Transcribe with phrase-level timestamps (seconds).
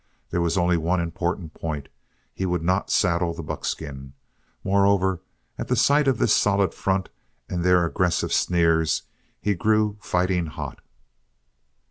[0.31, 1.87] There was only one important point:
[2.33, 4.13] he would not saddle the buckskin.
[4.63, 5.21] Moreover,
[5.59, 7.09] at sight of their solid front
[7.47, 9.03] and their aggressive sneers
[9.39, 10.79] he grew fighting hot.